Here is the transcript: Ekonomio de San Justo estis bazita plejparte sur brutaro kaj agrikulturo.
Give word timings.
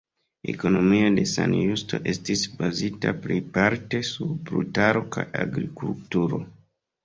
Ekonomio 0.51 1.11
de 1.17 1.25
San 1.31 1.53
Justo 1.57 1.99
estis 2.15 2.47
bazita 2.63 3.13
plejparte 3.27 4.03
sur 4.11 4.35
brutaro 4.51 5.07
kaj 5.19 5.31
agrikulturo. 5.47 6.45